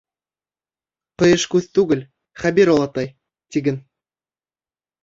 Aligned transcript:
—Ҡыйышкүҙ 1.23 1.67
түгел, 1.79 2.03
Хәбир 2.45 2.73
олатай, 2.79 3.13
тиген. 3.55 3.83